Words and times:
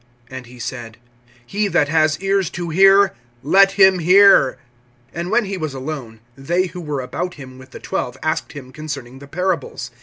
(9)And 0.31 0.47
he 0.47 0.57
said: 0.57 0.97
He 1.45 1.67
that 1.67 1.87
has 1.87 2.19
ears 2.21 2.49
to 2.49 2.71
hear, 2.71 3.13
let 3.43 3.73
him 3.73 3.99
hear. 3.99 4.57
(10)And 5.13 5.29
when 5.29 5.45
he 5.45 5.57
was 5.57 5.75
alone, 5.75 6.21
they 6.35 6.65
who 6.65 6.81
were 6.81 7.01
about 7.01 7.35
him 7.35 7.59
with 7.59 7.69
the 7.69 7.79
twelve 7.79 8.17
asked 8.23 8.53
him 8.53 8.71
concerning 8.71 9.19
the 9.19 9.27
parables. 9.27 9.91